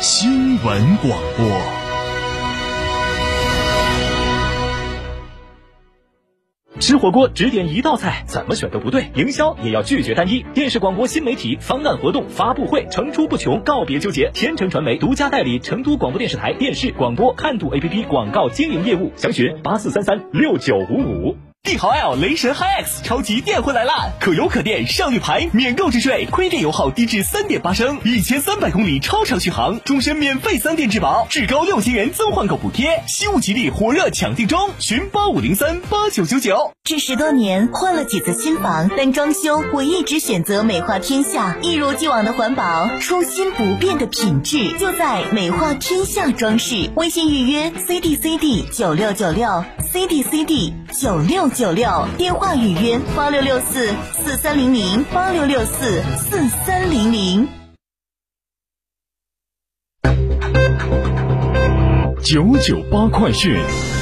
[0.00, 1.46] 新闻广播。
[6.80, 9.10] 吃火锅只点一道菜，怎么选都不对。
[9.14, 10.44] 营销也要拒绝单一。
[10.52, 14.30] 电视广播新媒体方案活动发布会层出不穷，告别纠结。
[14.34, 21.36] 天成传媒独家代理成都广播电视台电视广播看度 APP 广告经营业务，详询八四三三六九五五。
[21.64, 24.10] 帝豪 L 雷神 HiX 超级电混来啦！
[24.20, 36.72] 可油可电，上绿牌，免购置税，亏电油耗低至三点八升，一千三百公里超长续航，终身免费三电质保，至高六千元增换购补贴，西物吉利火热抢订中，寻八五零三八九九九。
[36.84, 46.90] 这十多年换了几次新房，但装修我一直选择美化天下，一如既往的环保，初心不变的品质，就在美化天下装饰。
[46.96, 51.53] 微信预约 C D C D 九六九六 C D C D 九六。
[51.54, 51.88] 九六
[52.18, 57.48] 电话预约八六六四四三零零八六六四四三零零
[62.20, 63.93] 九九八快讯。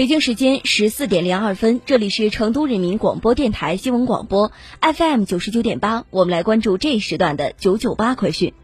[0.00, 8.54] 北京时间十四点零二分，这里是成都人民广播电台新闻广播 FM 九十九点八，我们来关注这一时段的九九八快讯。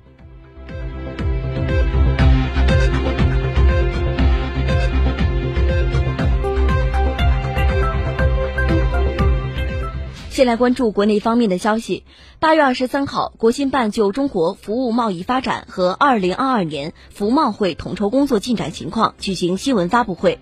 [10.31, 12.05] 先来关注国内方面的消息。
[12.39, 20.39] 八月二十三号，国新办就中国服务贸易发展和二零二二年服贸会统筹工作进展情况举行新闻发布会。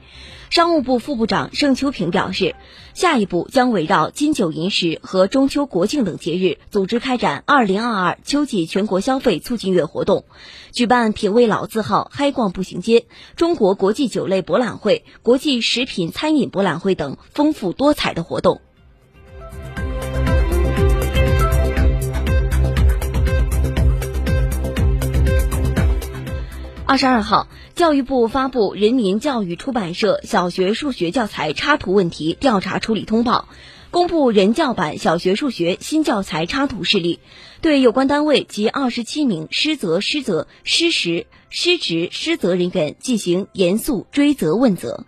[0.54, 2.54] 商务部副部长盛秋平表示，
[2.94, 10.26] 下一步将围绕金九银十和中秋国庆等节日，组织开展二零二二秋季全国消费促进月活动，
[10.70, 18.60] 举办品味老字号嗨逛步行街、中国国际酒类博览会、国际食品餐饮博览会等丰富多彩的活动。
[26.94, 33.48] 二十二号，教育部发布人民教育出版社小学数学教材插图问题调查处理通报，
[33.90, 37.18] 公布人教版小学数学新教材插图事例，
[37.60, 45.04] 对有关单位及二十七名失责、失责、失实、失职、失责人员进行严肃追责问责。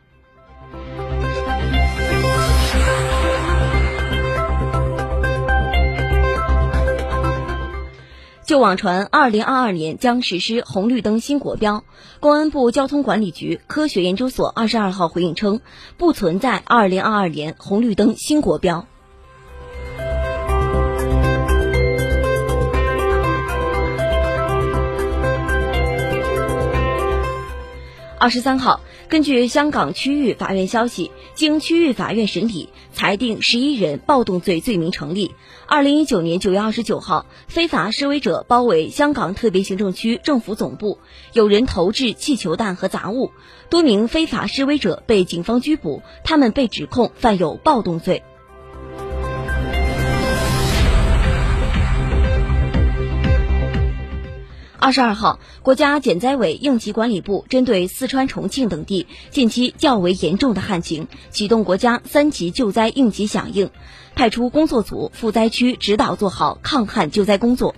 [8.58, 11.84] 网传二零二二年将实施红绿灯新国标，
[12.20, 15.60] 公安部交通管理局科学研究所二十二号回应称，
[15.96, 18.86] 不存在二零二二年红绿灯新国标。
[28.18, 35.34] 二十三号，根据香港区域法院消息，经区域法院审理，裁定十一人暴动罪罪名成立。
[35.66, 40.98] 二零一九年九月二十九号，非法示威者包围香港特别行政区政府总部，
[41.34, 43.32] 有人投掷气球弹和杂物，
[43.68, 48.22] 多名非法示威者被警方拘捕，他们被指控犯有暴动罪。
[54.86, 63.70] 二十二号，国家减灾委应急管理部针对四川、重庆等地近期较为严重的旱情，启动国家三级救灾应急响应，
[64.14, 67.74] 派出工作组赴灾区指导做好抗旱救灾工作。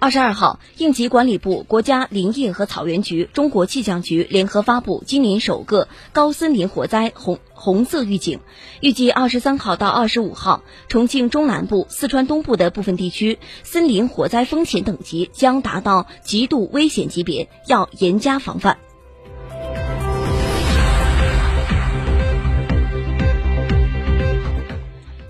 [0.00, 8.38] 二十二号，应急管理部、国家林业和草原局、中国气象局联合发布今年首个高森林火灾红红色预警。
[8.80, 18.78] 预计二十三号到二十五号，重庆中南部、四川东部的部分地区森林火灾风险等级将达到极度危险级别，要严加防范。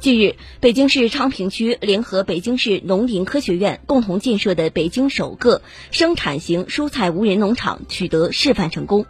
[0.09, 5.61] 近日，北京市昌平区联合北京市农林科学院共同建设的北京首个
[5.91, 9.05] 生产型蔬菜无人农场取得示范成功。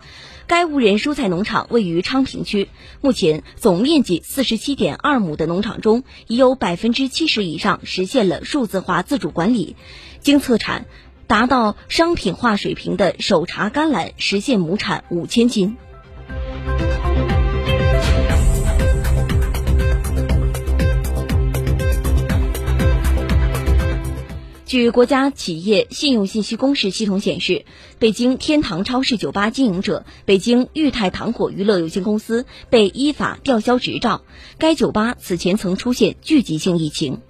[0.49, 2.69] 该无人蔬菜农场位于昌平区，
[3.01, 9.77] 目前总面积四十七点二亩的农场中，已有百分之七十以上实现了数字化自主管理。
[10.19, 10.87] 经测产，
[11.29, 15.77] 达到商品化水平的手茬甘蓝实现亩产五千斤。
[24.69, 27.65] 据国家企业信用信息公示系统显示，
[27.99, 34.21] 北京天堂超市酒吧经营者北京裕泰糖果娱乐有限公司被依法吊销执照。
[34.59, 37.23] 该酒吧此前曾出现聚集性疫情。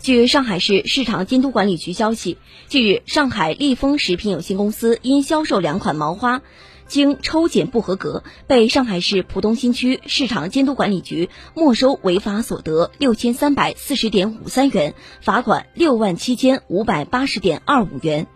[0.00, 6.42] 据上海市市场监督管理局消息，近日，上海利丰食品有限公司因销售两款毛花。
[6.90, 18.26] 经抽检不合格，被上海市浦东新区市场监督管理局没收违法所得六千三百四十点五三元，罚款六万七千五百八十点二五元。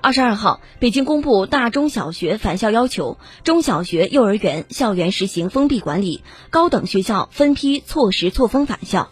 [0.00, 9.10] 二十二号，北京公布大中小学返校要求，中小学、幼儿园校园实行封闭管理，高等学校分批错时错峰返校。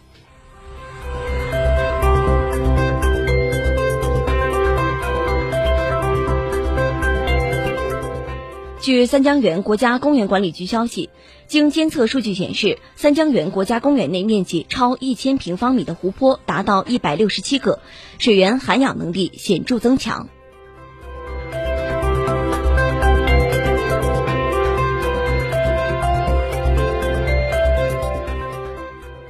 [8.81, 11.11] 据三江源国家公园管理局消息，
[11.45, 17.79] 经监测数据显示，三江源国家公园内面积超一千平方米的湖泊达到一百六十七个，
[18.17, 20.29] 水源涵养能力显著增强。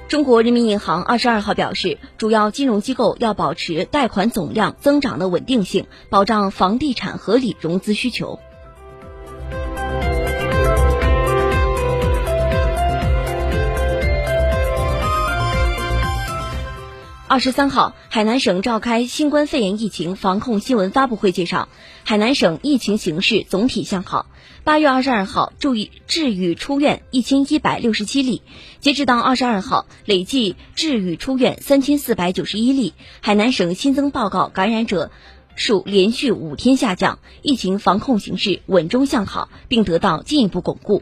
[0.07, 8.39] 中国人民银行二十二号表示，主要金融机构要保持贷款总量增长的稳定性，保障房地产合理融资需求。
[17.31, 21.69] 二十三号，海南省召开新冠肺炎疫情防控新闻发布会，介绍
[22.04, 24.25] 海南省疫情形势总体向好。
[24.66, 28.42] 八月二十二号，注意治愈出院一千一百六十七例，
[28.81, 32.94] 截止到二十二号，累计治愈出院三千四百九十一例。
[33.22, 35.10] 海南省新增报告感染者
[35.56, 41.01] 数连续五天下降，疫情防控形势稳中向好，并得到进一步巩固。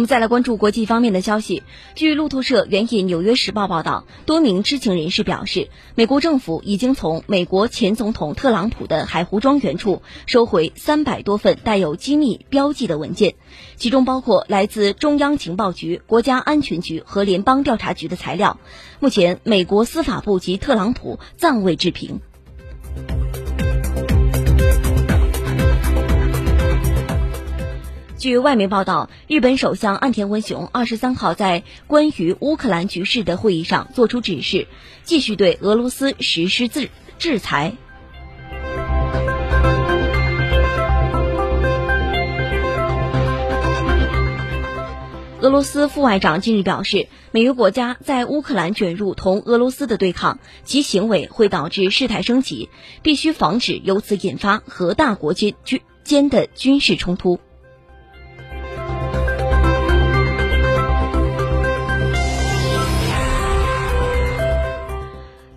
[0.00, 1.62] 我们再来关注国际方面的消息。
[1.94, 13.34] 据路透社援引《纽约时报》报道，多名知情人士表示，美国政府已经从美国前总统特朗普的海湖庄园处收回三百多份带有机密标记的文件，
[13.76, 18.58] 其中包括来自中央情报局、国家安全局和联邦调查局的材料。
[19.00, 22.20] 目前，美国司法部及特朗普暂未置评。
[28.20, 34.68] 据外媒报道，日本首相岸田文雄二十三号在关于乌克兰局势的会议上作出指示，
[35.04, 37.72] 继续对俄罗斯实施制制裁。
[45.40, 52.68] 俄罗斯副外长近日表示，美国国家在乌克兰卷入同俄罗斯的对抗，其行为会导致事态升级，
[53.00, 57.40] 必须防止由此引发核大国间军间的军事冲突。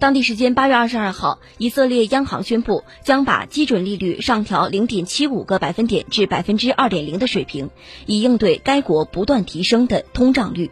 [0.03, 7.69] 当地时间八月二十二号，以色列央行宣布将把基准利率上调零点七五个百分点至百分之二点零的水平，
[8.05, 10.72] 以应对该国不断提升的通胀率。